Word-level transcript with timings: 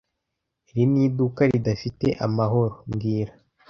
Iri 0.69 0.83
ni 0.91 0.99
iduka 1.07 1.41
ridafite 1.51 2.07
amahoro 2.25 2.75
mbwira 2.89 3.31